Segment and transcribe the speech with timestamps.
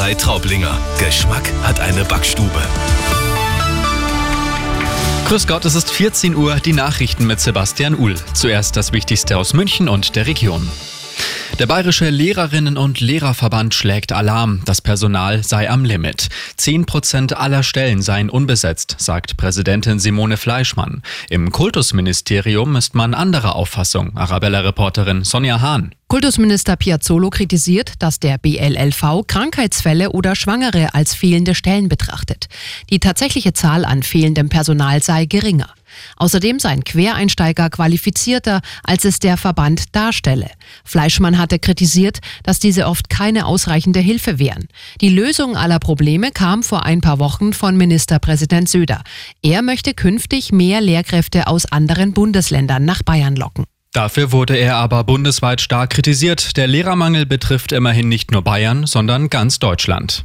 [0.00, 0.78] Bäckerei Traublinger.
[0.98, 2.62] Geschmack hat eine Backstube.
[5.28, 8.14] Grüß Gott, es ist 14 Uhr, die Nachrichten mit Sebastian Uhl.
[8.32, 10.66] Zuerst das Wichtigste aus München und der Region.
[11.60, 14.62] Der Bayerische Lehrerinnen- und Lehrerverband schlägt Alarm.
[14.64, 16.30] Das Personal sei am Limit.
[16.56, 21.02] Zehn Prozent aller Stellen seien unbesetzt, sagt Präsidentin Simone Fleischmann.
[21.28, 24.16] Im Kultusministerium ist man anderer Auffassung.
[24.16, 25.94] Arabella-Reporterin Sonja Hahn.
[26.08, 32.48] Kultusminister Piazzolo kritisiert, dass der BLLV Krankheitsfälle oder Schwangere als fehlende Stellen betrachtet.
[32.88, 35.68] Die tatsächliche Zahl an fehlendem Personal sei geringer.
[36.16, 40.50] Außerdem seien Quereinsteiger qualifizierter, als es der Verband darstelle.
[40.84, 44.68] Fleischmann hatte kritisiert, dass diese oft keine ausreichende Hilfe wären.
[45.00, 49.02] Die Lösung aller Probleme kam vor ein paar Wochen von Ministerpräsident Söder.
[49.42, 53.64] Er möchte künftig mehr Lehrkräfte aus anderen Bundesländern nach Bayern locken.
[53.92, 56.56] Dafür wurde er aber bundesweit stark kritisiert.
[56.56, 60.24] Der Lehrermangel betrifft immerhin nicht nur Bayern, sondern ganz Deutschland.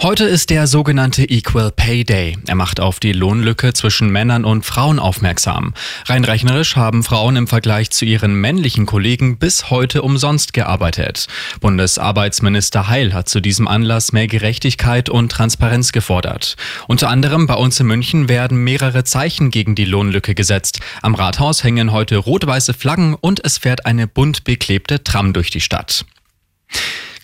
[0.00, 2.38] Heute ist der sogenannte Equal Pay Day.
[2.46, 5.74] Er macht auf die Lohnlücke zwischen Männern und Frauen aufmerksam.
[6.06, 11.26] Rein rechnerisch haben Frauen im Vergleich zu ihren männlichen Kollegen bis heute umsonst gearbeitet.
[11.60, 16.54] Bundesarbeitsminister Heil hat zu diesem Anlass mehr Gerechtigkeit und Transparenz gefordert.
[16.86, 20.78] Unter anderem bei uns in München werden mehrere Zeichen gegen die Lohnlücke gesetzt.
[21.02, 25.60] Am Rathaus hängen heute rot-weiße Flaggen und es fährt eine bunt beklebte Tram durch die
[25.60, 26.04] Stadt.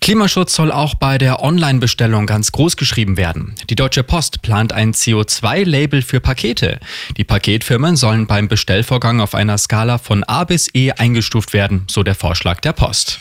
[0.04, 3.54] Klimaschutz soll auch bei der Online-Bestellung ganz groß geschrieben werden.
[3.70, 6.78] Die Deutsche Post plant ein CO2-Label für Pakete.
[7.16, 12.02] Die Paketfirmen sollen beim Bestellvorgang auf einer Skala von A bis E eingestuft werden, so
[12.02, 13.18] der Vorschlag der Post.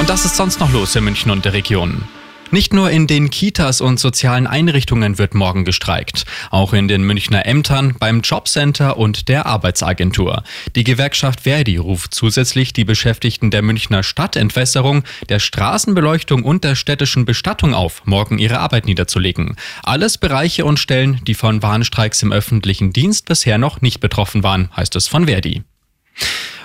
[0.00, 2.08] Und das ist sonst noch los in München und der Region.
[2.52, 7.44] Nicht nur in den Kitas und sozialen Einrichtungen wird morgen gestreikt, auch in den Münchner
[7.44, 10.44] Ämtern, beim Jobcenter und der Arbeitsagentur.
[10.76, 17.24] Die Gewerkschaft Verdi ruft zusätzlich die Beschäftigten der Münchner Stadtentwässerung, der Straßenbeleuchtung und der städtischen
[17.24, 19.56] Bestattung auf, morgen ihre Arbeit niederzulegen.
[19.82, 24.70] Alles Bereiche und Stellen, die von Warnstreiks im öffentlichen Dienst bisher noch nicht betroffen waren,
[24.76, 25.64] heißt es von Verdi.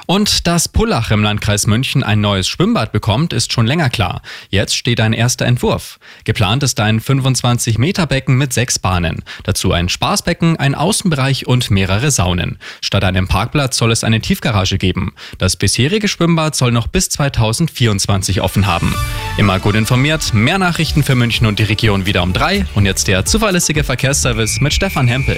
[0.06, 4.22] Und dass Pullach im Landkreis München ein neues Schwimmbad bekommt, ist schon länger klar.
[4.50, 6.00] Jetzt steht ein erster Entwurf.
[6.24, 9.24] Geplant ist ein 25-Meter-Becken mit sechs Bahnen.
[9.44, 12.58] Dazu ein Spaßbecken, ein Außenbereich und mehrere Saunen.
[12.82, 15.14] Statt einem Parkplatz soll es eine Tiefgarage geben.
[15.38, 18.96] Das bisherige Schwimmbad soll noch bis 2024 offen haben.
[19.38, 22.66] Immer gut informiert, mehr Nachrichten für München und die Region wieder um drei.
[22.76, 25.38] Und jetzt der zuverlässige Verkehrsservice mit Stefan Hempel.